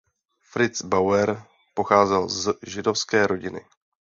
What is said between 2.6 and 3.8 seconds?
židovské rodiny.